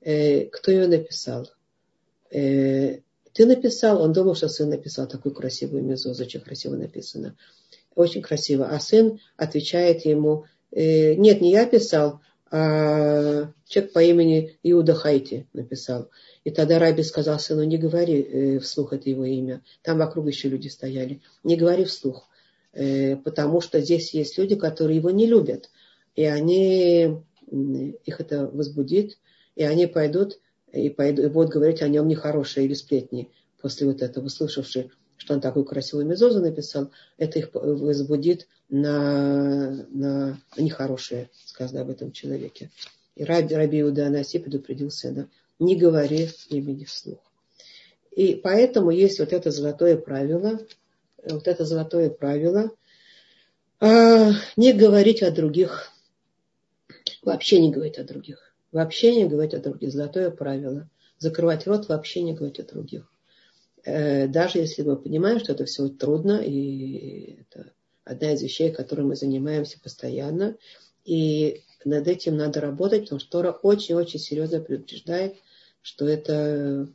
[0.00, 1.50] э, кто ее написал.
[2.30, 3.00] Э,
[3.32, 7.36] ты написал, он думал, что сын написал такую красивую мезузу, очень красиво написано.
[7.96, 8.68] Очень красиво.
[8.68, 12.20] А сын отвечает ему, э, нет, не я писал,
[12.52, 16.10] а человек по имени Иуда Хайти написал.
[16.44, 19.62] И тогда Раби сказал сыну, не говори э, вслух это его имя.
[19.82, 21.22] Там вокруг еще люди стояли.
[21.42, 22.28] Не говори вслух.
[22.72, 25.70] Э, потому что здесь есть люди, которые его не любят.
[26.14, 27.16] И они,
[27.50, 29.18] их это возбудит,
[29.56, 30.38] и они пойдут
[30.72, 33.30] и, пойдут, и будут говорить о нем нехорошие или сплетни
[33.60, 40.40] после вот этого, услышавши, что он такую красивую мезозу написал, это их возбудит на, на,
[40.56, 42.70] нехорошее, сказано об этом человеке.
[43.14, 47.20] И Раби, Раби Иуда Анаси предупредил сына, не говори имени вслух.
[48.10, 50.60] И поэтому есть вот это золотое правило,
[51.22, 52.70] вот это золотое правило,
[53.80, 55.90] а, не говорить о других,
[57.22, 62.22] вообще не говорить о других, вообще не говорить о других, золотое правило, закрывать рот, вообще
[62.22, 63.10] не говорить о других.
[63.86, 67.72] Э, даже если мы понимаем, что это все трудно, и это
[68.04, 70.56] одна из вещей, которой мы занимаемся постоянно,
[71.04, 75.36] и над этим надо работать, потому что Тора очень-очень серьезно предупреждает,
[75.82, 76.88] что это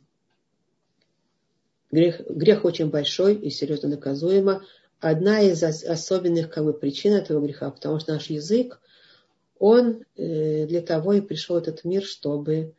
[1.90, 4.64] Грех, грех очень большой и серьезно наказуемо.
[4.98, 8.80] Одна из особенных как бы, причин этого греха, потому что наш язык,
[9.58, 12.74] он э, для того и пришел в этот мир, чтобы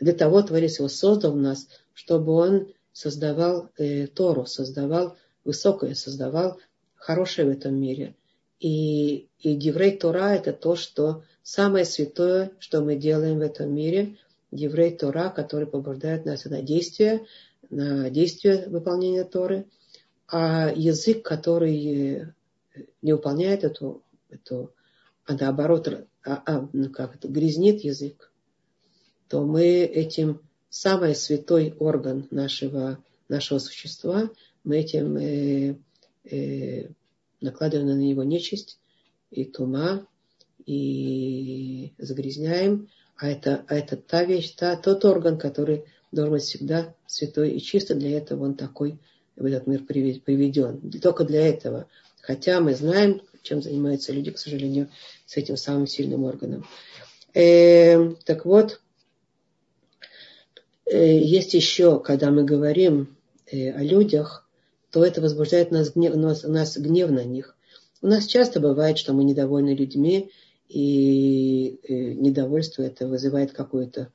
[0.00, 6.58] для того Творец его создал нас, чтобы он создавал э, Тору, создавал высокое, создавал
[6.96, 8.16] хорошее в этом мире.
[8.58, 14.16] И, и Деврей Тора это то, что самое святое, что мы делаем в этом мире.
[14.50, 17.24] Деврей Тора, который побуждает нас на действие,
[17.70, 19.66] на действие выполнения Торы,
[20.26, 22.34] а язык, который
[23.00, 24.74] не выполняет эту, эту
[25.24, 25.86] а наоборот,
[26.24, 28.32] а, а, ну как это, грязнит язык,
[29.28, 34.30] то мы этим самый святой орган нашего, нашего существа,
[34.64, 35.76] мы этим э,
[36.24, 36.88] э,
[37.40, 38.78] накладываем на него нечисть
[39.30, 40.06] и тума,
[40.66, 46.94] и загрязняем, а это, а это та вещь, та, тот орган, который должен быть всегда
[47.06, 47.96] святой и чистый.
[47.96, 48.98] Для этого он такой
[49.36, 50.90] в этот мир приведен.
[51.00, 51.88] Только для этого.
[52.20, 54.90] Хотя мы знаем, чем занимаются люди, к сожалению,
[55.26, 56.66] с этим самым сильным органом.
[57.34, 58.80] Э, так вот,
[60.96, 64.48] есть еще, когда мы говорим э, о людях,
[64.90, 67.56] то это возбуждает нас гнев, нас, нас гнев на них.
[68.00, 70.30] У нас часто бывает, что мы недовольны людьми,
[70.68, 74.12] и э, недовольство это вызывает какое-то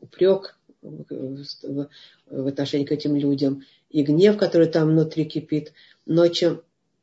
[0.00, 5.72] упрек в отношении к этим людям, и гнев, который там внутри кипит.
[6.06, 6.62] Но чем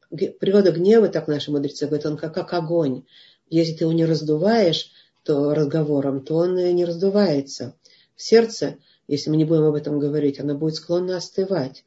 [0.09, 3.03] природа гнева, так наши мудрецы говорят, он как, как огонь.
[3.49, 4.91] Если ты его не раздуваешь
[5.23, 7.75] то разговором, то он не раздувается.
[8.19, 11.85] Сердце, если мы не будем об этом говорить, оно будет склонно остывать.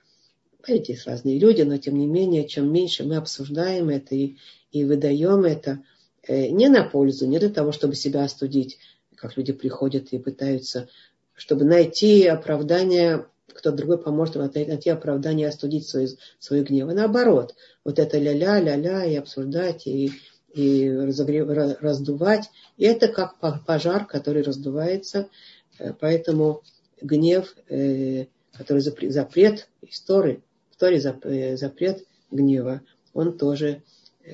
[0.67, 4.39] Эти разные люди, но тем не менее, чем меньше мы обсуждаем это и,
[4.71, 5.83] и выдаем это,
[6.27, 8.79] э, не на пользу, не для того, чтобы себя остудить,
[9.15, 10.89] как люди приходят и пытаются,
[11.35, 16.91] чтобы найти оправдание, кто-то другой поможет им найти оправдание, остудить свой, свой гнев.
[16.91, 20.13] И наоборот, вот это ля-ля, ля-ля, и обсуждать, и,
[20.55, 21.49] и разогрев,
[21.83, 22.49] раздувать.
[22.79, 25.29] И это как пожар, который раздувается.
[25.79, 26.63] Э, поэтому
[27.01, 30.43] гнев, э, который запрет, истории,
[30.77, 32.83] в э, запрет гнева,
[33.13, 33.83] он тоже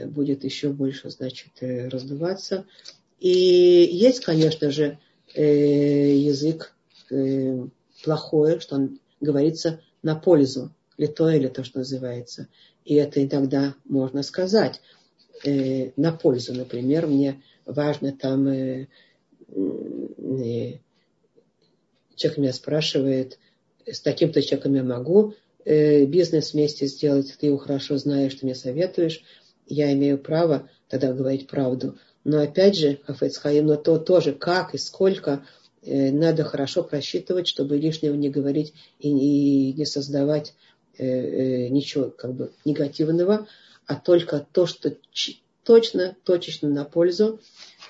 [0.06, 2.66] будет еще больше, значит, раздуваться.
[3.18, 4.98] И есть, конечно же,
[5.34, 6.74] язык
[8.04, 12.48] плохое, что он говорится на пользу, лито или то, что называется.
[12.84, 14.80] И это иногда можно сказать
[15.44, 16.52] на пользу.
[16.54, 18.46] Например, мне важно там,
[22.18, 23.38] человек меня спрашивает,
[23.86, 29.22] с таким-то человеком я могу бизнес вместе сделать, ты его хорошо знаешь, ты мне советуешь,
[29.66, 31.98] я имею право тогда говорить правду.
[32.24, 35.46] Но опять же, Хафецхаим, но то тоже, как и сколько
[35.82, 40.54] э, надо хорошо просчитывать, чтобы лишнего не говорить и, и не создавать
[40.98, 43.46] э, э, ничего как бы негативного.
[43.86, 44.94] а только то, что
[45.64, 47.40] точно, точечно на пользу.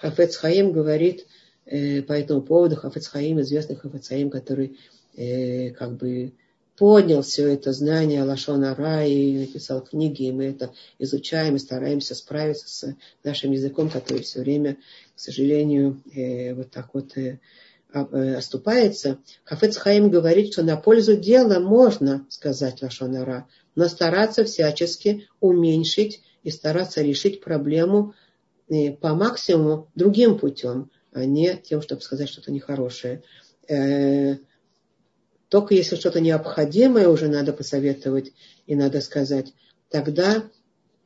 [0.00, 1.26] Хафец Хаим говорит
[1.68, 4.78] э, по этому поводу, Хафец Хаим, известный Хафец Хаим, который
[5.16, 6.32] э, как бы
[6.78, 12.14] поднял все это знание Лашона Ра и написал книги, и мы это изучаем и стараемся
[12.14, 14.76] справиться с нашим языком, который все время,
[15.14, 17.40] к сожалению, э, вот так вот э,
[17.92, 19.18] э оступается.
[19.44, 26.22] Хафец Хаим говорит, что на пользу дела можно сказать Лашона Ра, но стараться всячески уменьшить
[26.44, 28.14] и стараться решить проблему
[28.68, 30.90] э, по максимуму другим путем,
[31.24, 33.22] не тем, чтобы сказать что-то нехорошее.
[33.68, 34.36] Э,
[35.48, 38.32] только если что-то необходимое уже надо посоветовать
[38.66, 39.54] и надо сказать,
[39.88, 40.44] тогда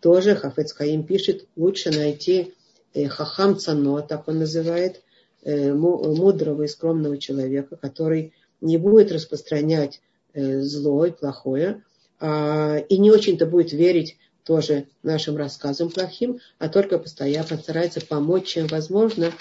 [0.00, 2.54] тоже Хафец Хаим пишет, лучше найти
[2.94, 5.02] э, хахам цано, так он называет,
[5.42, 10.00] э, мудрого и скромного человека, который не будет распространять
[10.34, 11.82] зло плохое,
[12.24, 18.46] а, и не очень-то будет верить тоже нашим рассказам плохим, а только постоянно постарается помочь,
[18.46, 19.32] чем возможно,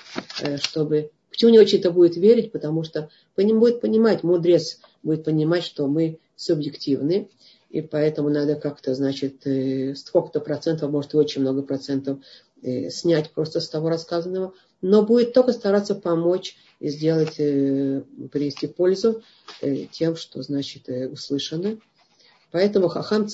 [0.61, 1.11] чтобы...
[1.29, 2.51] Почему не очень-то будет верить?
[2.51, 7.29] Потому что по ним будет понимать, мудрец будет понимать, что мы субъективны,
[7.71, 12.19] и поэтому надо как-то, значит, э, сколько-то процентов, может, и очень много процентов
[12.61, 18.67] э, снять просто с того рассказанного, но будет только стараться помочь и сделать, э, привести
[18.67, 19.23] пользу
[19.91, 21.77] тем, что, значит, услышано.
[22.51, 23.27] Поэтому Хахам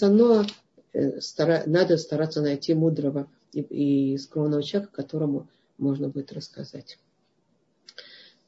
[1.22, 3.62] Цано надо стараться найти мудрого и,
[4.14, 6.98] и скромного человека, которому можно будет рассказать.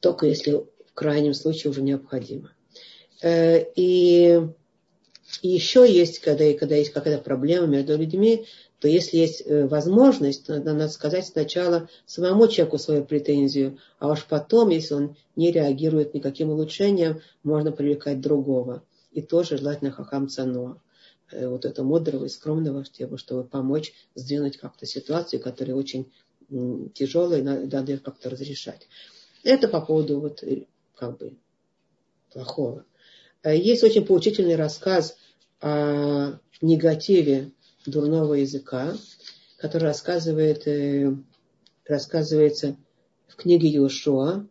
[0.00, 2.50] Только если в крайнем случае уже необходимо.
[3.22, 4.40] Э, и,
[5.42, 8.46] и еще есть, когда, когда есть какая-то проблема между людьми,
[8.80, 14.24] то если есть э, возможность, надо, надо сказать сначала самому человеку свою претензию, а уж
[14.24, 18.82] потом, если он не реагирует никаким улучшением, можно привлекать другого.
[19.12, 20.89] И тоже желательно хахам цано э,
[21.32, 22.84] вот это мудрого и скромного,
[23.16, 26.10] чтобы помочь сдвинуть как-то ситуацию, которая очень
[26.94, 28.88] тяжелая, надо ее как-то разрешать.
[29.44, 30.42] Это по поводу вот
[30.96, 31.36] как бы
[32.32, 32.84] плохого.
[33.42, 35.16] Э, есть очень поучительный рассказ
[35.60, 37.50] о негативе
[37.86, 38.94] дурного языка,
[39.56, 41.14] который рассказывает, э,
[41.86, 42.76] рассказывается
[43.26, 44.46] в книге Иошуа,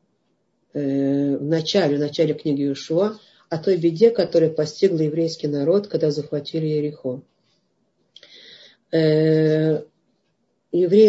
[0.73, 6.11] э, в начале, в начале книги Иошуа, о той беде, которая постигла еврейский народ, когда
[6.11, 7.21] захватили Ерехо.
[8.91, 9.81] Евреи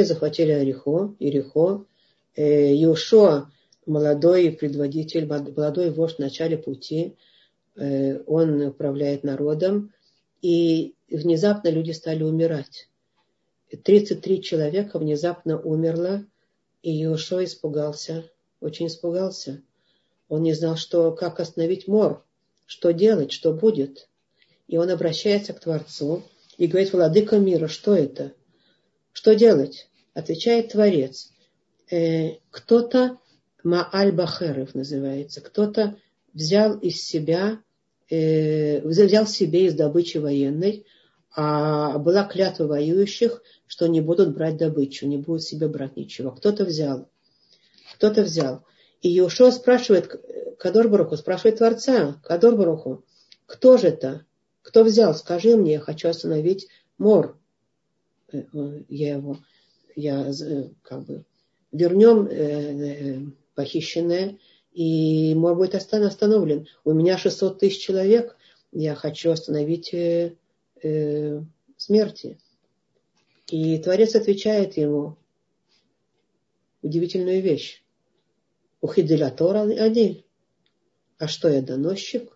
[0.02, 1.84] захватили Ерехо, Ерехо.
[2.36, 3.50] Иошуа,
[3.86, 7.16] молодой предводитель, молодой вождь в начале пути–
[7.76, 9.92] Э, он управляет народом,
[10.42, 12.88] и внезапно люди стали умирать.
[13.84, 16.26] 33 человека внезапно умерло,
[16.82, 18.28] и Иошо испугался,
[18.60, 19.62] очень испугался.
[20.28, 22.24] Он не знал, что, как остановить мор,
[22.70, 24.08] что делать, что будет.
[24.68, 26.22] И он обращается к Творцу
[26.56, 28.32] и говорит, Владыка мира, что это?
[29.12, 29.88] Что делать?
[30.14, 31.32] Отвечает Творец.
[31.90, 33.18] Э, кто-то
[33.64, 35.96] Мааль Бахеров называется, кто-то
[36.32, 37.60] взял из себя,
[38.08, 40.86] э, взял себе из добычи военной,
[41.34, 46.30] а была клятва воюющих, что не будут брать добычу, не будут себе брать ничего.
[46.30, 47.08] Кто-то взял.
[47.96, 48.64] Кто-то взял.
[49.02, 50.08] И Йошуа спрашивает,
[50.60, 53.02] Кадор Баруху, спрашивает Творца, Кадор Баруху,
[53.46, 54.26] кто же это?
[54.60, 55.14] Кто взял?
[55.14, 56.68] Скажи мне, я хочу остановить
[56.98, 57.38] мор.
[58.30, 59.38] Э, э, я его,
[59.96, 61.24] я э, как бы
[61.72, 64.38] вернем похищенное
[64.74, 66.68] и мор будет остановлен.
[66.84, 68.36] У меня 600 тысяч человек,
[68.70, 70.36] я хочу остановить э,
[70.82, 71.40] э,
[71.78, 72.38] смерти.
[73.48, 75.16] И Творец отвечает ему
[76.82, 77.82] удивительную вещь.
[78.82, 80.22] Ухиделятор один.
[81.20, 82.32] А что я доносчик?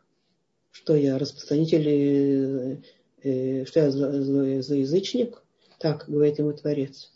[0.71, 2.83] Что я распространитель, э,
[3.23, 5.43] э, что я злоязычник?
[5.79, 7.11] Так говорит ему Творец.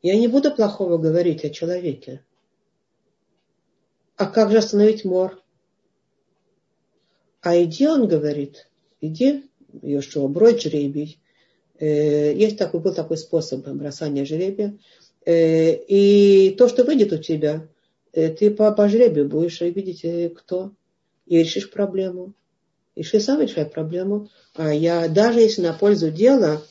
[0.00, 2.24] Я не буду плохого говорить о человеке.
[4.16, 5.42] А как же остановить мор?
[7.42, 8.70] А иди, он говорит,
[9.02, 9.44] иди,
[9.82, 11.20] Йошуа, брось жребий.
[11.78, 14.78] Э, есть такой, был такой способ бросания жребия.
[15.26, 17.68] Э, и то, что выйдет у тебя,
[18.12, 20.72] ты по, по жребию будешь видеть, кто.
[21.26, 22.34] И решишь проблему.
[22.94, 24.28] И ты сам решай проблему.
[24.54, 26.62] А я, даже если на пользу дела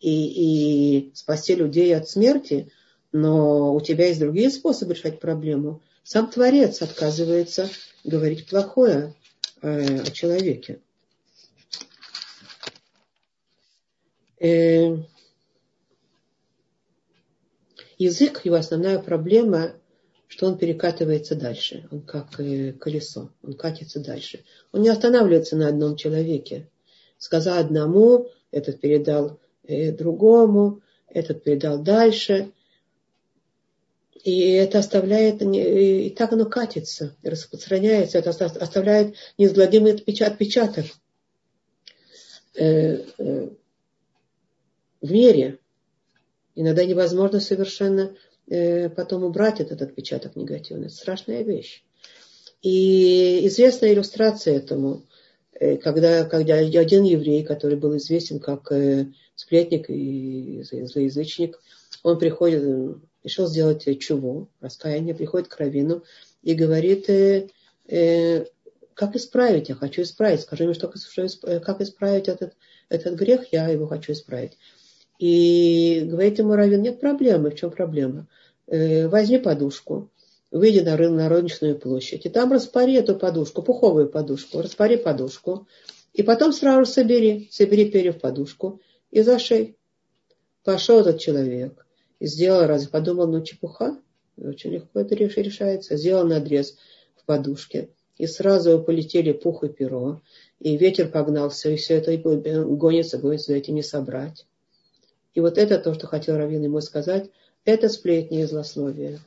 [0.00, 2.70] и, и спасти людей от смерти,
[3.12, 5.82] но у тебя есть другие способы решать проблему.
[6.02, 7.68] Сам Творец отказывается
[8.04, 9.14] говорить плохое
[9.60, 10.80] э, о человеке.
[14.40, 14.96] Э,
[17.98, 19.74] язык, его основная проблема,
[20.28, 21.88] что он перекатывается дальше.
[21.90, 24.44] Он как э, колесо, он катится дальше.
[24.72, 26.68] Он не останавливается на одном человеке.
[27.18, 32.52] Сказал одному, этот передал другому, этот передал дальше.
[34.24, 40.86] И это оставляет, и так оно катится, распространяется, это оставляет неизгладимый отпечаток
[42.54, 43.48] э, э,
[45.00, 45.58] в мире.
[46.56, 48.16] Иногда невозможно совершенно э,
[48.96, 50.86] потом убрать этот отпечаток негативный.
[50.86, 51.82] Это страшная вещь.
[52.62, 55.04] И известная иллюстрация этому,
[55.82, 58.72] когда, когда один еврей, который был известен как
[59.34, 61.60] сплетник и злоязычник,
[62.02, 66.04] он приходит, решил сделать чуву, раскаяние, приходит к Равину
[66.42, 67.48] и говорит, э,
[67.86, 68.46] э,
[68.94, 70.88] как исправить, я хочу исправить, скажи мне, что,
[71.60, 72.54] как исправить этот,
[72.88, 74.58] этот грех, я его хочу исправить.
[75.18, 78.28] И говорит ему Равин, нет проблемы, в чем проблема?
[78.66, 80.10] Э, возьми подушку,
[80.50, 85.66] выйди на, рынок, на рыночную площадь, и там распари эту подушку, пуховую подушку, распари подушку,
[86.12, 89.76] и потом сразу собери, собери перья в подушку и зашей.
[90.64, 91.86] Пошел этот человек,
[92.20, 93.98] и сделал раз, подумал, ну чепуха,
[94.36, 95.96] очень легко это решается.
[95.96, 96.76] Сделал надрез
[97.16, 100.20] в подушке, и сразу полетели пух и перо,
[100.60, 104.46] и ветер погнался, и все это гонится, за этим не собрать.
[105.38, 107.30] И вот это то, что хотел Равин ему сказать,
[107.64, 109.20] это сплетни и злословие.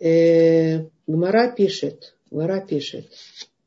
[0.00, 3.06] Э, Гмара пишет, Гмара пишет,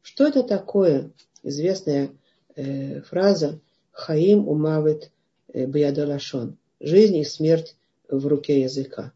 [0.01, 1.11] что это такое,
[1.43, 2.09] известная
[2.57, 5.11] э, фраза «Хаим умавит
[5.47, 7.77] э, биядалашон» жизнь и смерть
[8.09, 9.13] в руке языка.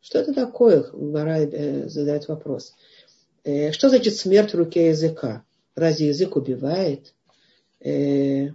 [0.00, 0.86] Что это такое?
[0.94, 2.74] Марай э, задает вопрос.
[3.44, 5.44] Э, что значит смерть в руке языка?
[5.74, 7.12] Разве язык убивает?
[7.80, 8.48] Э,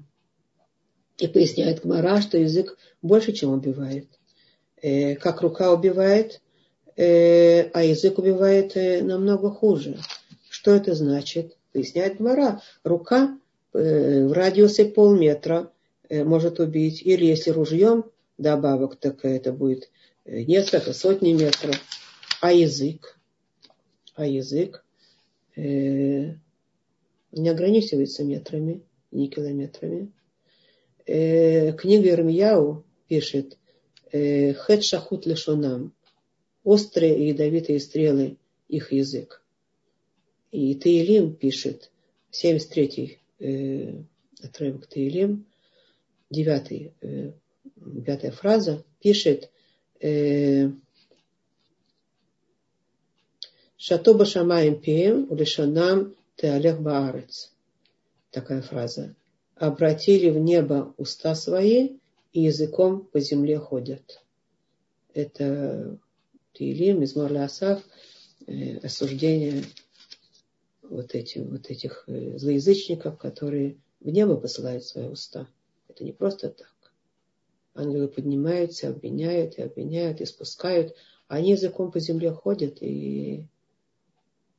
[1.18, 4.08] и поясняет Гмара, что язык больше, чем убивает.
[4.82, 6.42] Как рука убивает,
[6.98, 7.02] а
[7.84, 9.98] язык убивает намного хуже.
[10.50, 11.58] Что это значит?
[11.74, 12.62] Поясняет Гмара.
[12.84, 13.38] Рука
[13.74, 15.72] в радиусе полметра
[16.10, 17.02] может убить.
[17.04, 18.06] Или если ружьем
[18.42, 19.90] добавок, так это будет
[20.26, 21.76] э, несколько, сотни метров.
[22.42, 23.18] А язык?
[24.16, 24.84] А язык
[25.56, 26.34] э,
[27.32, 28.82] не ограничивается метрами,
[29.12, 30.12] не километрами.
[31.06, 33.58] Э, книга Ирмияу пишет
[34.12, 35.94] э, «Хет шахут лешонам»
[36.64, 38.38] острые и ядовитые стрелы
[38.68, 39.44] их язык.
[40.52, 41.92] И Таилим пишет,
[42.32, 44.04] 73-й э,
[44.44, 45.46] отрывок Таилим,
[46.30, 49.50] 9 э, фраза, пишет
[50.00, 50.70] э,
[53.78, 57.52] Шато шамаем пеем, улешанам теалех баарец.
[58.30, 59.16] Такая фраза.
[59.62, 62.00] Обратили в небо уста свои
[62.34, 64.24] и языком по земле ходят.
[65.14, 66.00] Это
[66.54, 67.84] Тилим из Асав,
[68.48, 69.64] э, осуждение
[70.82, 75.48] вот, этих вот этих э, злоязычников, которые в небо посылают свои уста.
[75.90, 76.74] Это не просто так.
[77.76, 80.96] Ангелы поднимаются, обвиняют и обвиняют, и спускают.
[81.28, 83.48] Они языком по земле ходят и,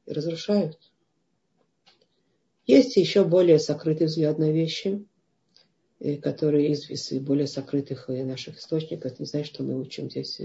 [0.07, 0.79] и разрушают.
[2.67, 5.05] Есть еще более сокрытый взгляд на вещи,
[6.01, 9.19] э, которые из более сокрытых наших источников.
[9.19, 10.41] Не знаю, что мы учим здесь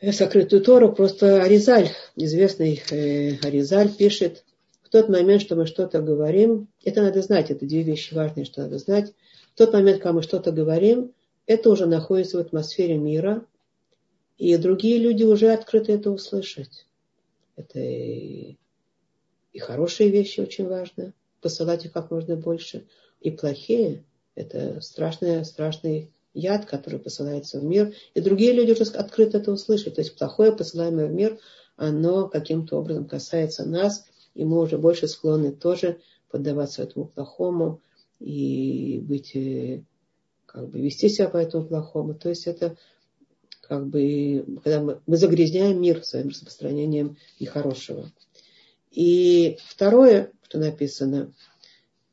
[0.00, 0.92] э, сокрытую Тору.
[0.92, 4.44] Просто Аризаль, известный э, Аризаль, пишет,
[4.82, 8.62] в тот момент, что мы что-то говорим, это надо знать, это две вещи важные, что
[8.62, 9.12] надо знать.
[9.54, 11.12] В тот момент, когда мы что-то говорим,
[11.46, 13.44] это уже находится в атмосфере мира,
[14.38, 16.86] и другие люди уже открыты это услышать.
[17.56, 18.56] Это и,
[19.54, 22.86] и хорошие вещи очень важно, посылать их как можно больше.
[23.20, 27.94] И плохие, это страшный, страшный яд, который посылается в мир.
[28.14, 29.94] И другие люди уже открыто это услышат.
[29.94, 31.38] То есть плохое, посылаемое в мир,
[31.76, 36.00] оно каким-то образом касается нас, и мы уже больше склонны тоже
[36.30, 37.80] поддаваться этому плохому,
[38.18, 39.84] и быть, э,
[40.46, 42.14] как бы вести себя по этому плохому.
[42.14, 42.76] То есть это
[43.60, 48.10] как бы, когда мы, мы загрязняем мир своим распространением нехорошего.
[48.94, 51.32] И второе, что написано,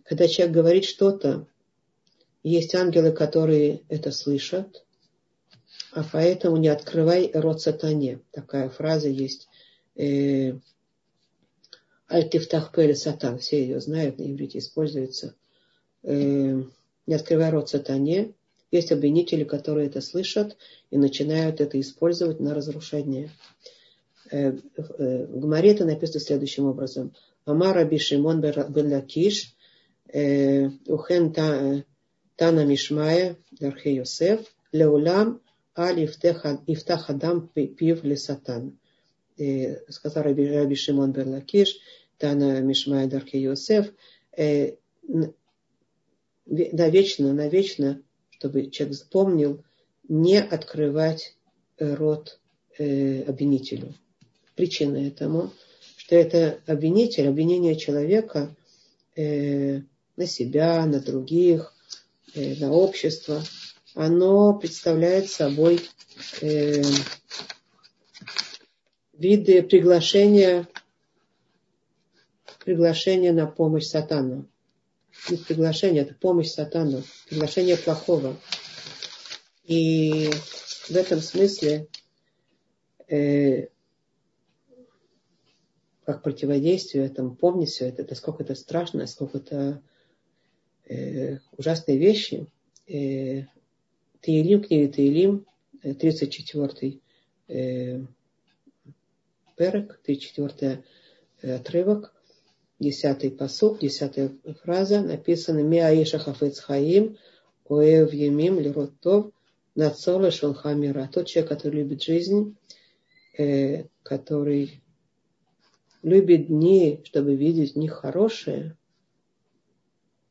[0.03, 1.47] когда человек говорит что-то,
[2.43, 4.84] есть ангелы, которые это слышат,
[5.91, 8.21] а поэтому не открывай рот сатане.
[8.32, 9.47] Такая фраза есть.
[9.95, 10.53] Э,
[12.09, 15.36] Сатан, все ее знают, на иврите используется
[16.03, 16.63] э,
[17.05, 18.34] не открывая рот сатане.
[18.71, 20.57] Есть обвинители, которые это слышат
[20.89, 23.29] и начинают это использовать на разрушение.
[24.32, 27.13] Э, э, в Гмаре это написано следующим образом.
[27.43, 29.53] אמר רבי שמעון בן לקיש,
[30.07, 34.39] э, וכן תנא משמיה דרבי יוסי,
[34.72, 35.41] לעולם
[35.76, 38.78] אל יפתח אדם פיו לשטן.
[39.89, 41.77] Сказал Раби Шимон бен Лакиш,
[42.17, 43.91] Тана Мишмая, Дархе Йосеф,
[46.45, 49.63] навечно, навечно, чтобы человек запомнил,
[50.07, 51.36] не открывать
[51.79, 52.39] рот
[52.77, 53.93] обвинителю.
[54.62, 55.51] Причина этому,
[55.97, 58.55] что это обвинитель, обвинение человека
[59.16, 59.80] э,
[60.16, 61.74] на себя, на других,
[62.36, 63.43] э, на общество,
[63.95, 65.82] оно представляет собой
[66.41, 66.84] э,
[69.14, 70.68] виды приглашения,
[72.64, 74.47] приглашения на помощь сатану.
[75.28, 78.39] Вид приглашения– это помощь сатану, приглашение плохого.
[79.64, 80.30] И
[80.88, 81.88] в этом смысле
[83.07, 83.70] э,
[86.06, 89.82] как противодействие этому, помни все это, насколько это страшно, насколько это
[90.86, 92.47] э, ужасные вещи.
[92.88, 93.43] Э,
[94.22, 95.45] Таилим, книга Таилим,
[95.82, 96.99] 34
[97.47, 98.02] э, э,
[99.56, 100.84] перек, 34
[101.41, 102.14] э, отрывок,
[102.80, 104.32] 10 посук, 10
[104.64, 107.18] фраза, написано «Миаиша хафец хаим,
[107.70, 109.32] оэв емим лиротов,
[109.76, 111.10] нацола шелхамира».
[111.14, 112.56] Тот человек, который любит жизнь,
[113.38, 114.80] э, который
[116.02, 118.78] любит дни, чтобы видеть в них хорошее,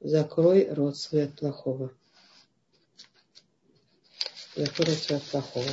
[0.01, 1.93] закрой рот свой от плохого.
[4.57, 5.69] Закрой рот свой от плохого.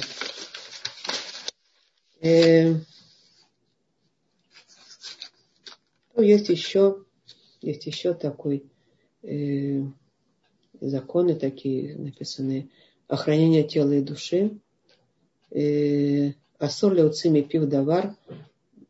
[2.20, 2.74] Э,
[6.16, 7.06] ну, есть еще,
[7.62, 8.70] есть еще такой
[9.24, 9.84] э,
[10.80, 12.70] законы такие написанные.
[13.08, 14.60] Охранение тела и души.
[15.52, 18.16] Э, Асур леуцими пив давар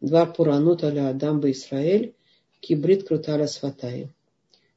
[0.02, 2.16] два пуранут аля Адамба Исраэль,
[2.60, 4.14] кибрид круталя сватай.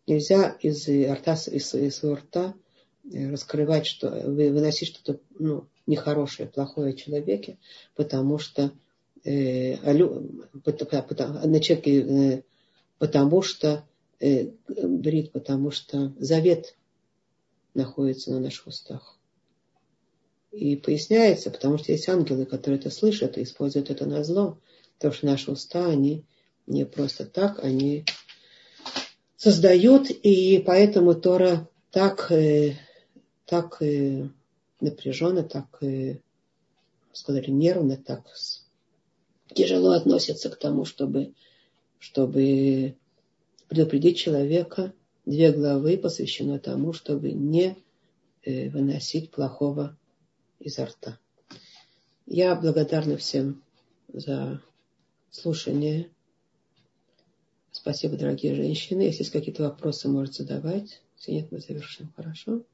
[0.07, 2.55] Нельзя из рта, из, из своего рта
[3.05, 7.59] э, раскрывать, что, выносить что-то ну, нехорошее, плохое о человеке,
[7.95, 8.73] потому что
[9.25, 12.43] э, на человеке, э,
[12.99, 13.85] потому что
[14.21, 16.77] э, брит, потому что завет
[17.75, 19.17] находится на наших устах.
[20.51, 24.59] И поясняется, потому что есть ангелы, которые это слышат и используют это на зло.
[25.01, 26.27] Потому что наши уста, они
[26.67, 28.05] не просто так, они
[29.35, 32.77] создают, и поэтому Тора так, э,
[33.47, 34.29] так э,
[34.79, 36.19] напряженно, так, э,
[37.15, 38.27] сказали, нервно, так
[39.55, 41.33] тяжело относится к тому, чтобы,
[41.99, 42.95] чтобы
[43.69, 44.93] предупредить человека.
[45.25, 47.77] Две главы посвящены тому, чтобы не
[48.45, 49.97] выносить плохого
[50.59, 51.19] изо рта.
[52.27, 53.63] Я благодарна всем
[54.13, 54.61] за
[55.31, 56.11] слушание.
[57.73, 59.03] Спасибо, дорогие женщины.
[59.03, 61.03] Если есть какие-то вопросы, можете задавать.
[61.17, 62.13] Если нет, мы завершим.
[62.17, 62.65] Хорошо?